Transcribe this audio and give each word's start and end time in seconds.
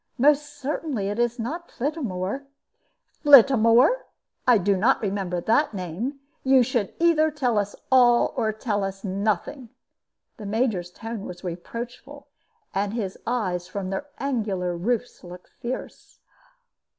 Most 0.17 0.57
certainly 0.57 1.09
it 1.09 1.19
is 1.19 1.37
not 1.37 1.69
Flittamore." 1.69 2.45
"Flittamore! 3.23 4.05
I 4.47 4.57
do 4.57 4.75
not 4.75 4.99
remember 4.99 5.39
that 5.41 5.75
name. 5.75 6.19
You 6.43 6.63
should 6.63 6.91
either 6.99 7.29
tell 7.29 7.59
us 7.59 7.75
all 7.91 8.33
or 8.35 8.51
tell 8.51 8.83
us 8.83 9.03
nothing." 9.03 9.69
The 10.37 10.47
Major's 10.47 10.89
tone 10.89 11.23
was 11.25 11.43
reproachful, 11.43 12.25
and 12.73 12.95
his 12.95 13.15
eyes 13.27 13.67
from 13.67 13.91
their 13.91 14.07
angular 14.17 14.75
roofs 14.75 15.23
looked 15.23 15.49
fierce. 15.61 16.17